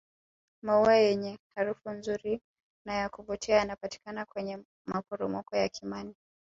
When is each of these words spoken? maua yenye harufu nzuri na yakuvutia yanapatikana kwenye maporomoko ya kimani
maua 0.61 0.95
yenye 0.95 1.39
harufu 1.55 1.89
nzuri 1.89 2.41
na 2.85 2.93
yakuvutia 2.93 3.55
yanapatikana 3.55 4.25
kwenye 4.25 4.63
maporomoko 4.87 5.55
ya 5.57 5.69
kimani 5.69 6.15